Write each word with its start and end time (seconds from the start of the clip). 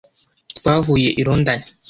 twahuye 0.57 1.09
i 1.21 1.21
Londan. 1.27 1.59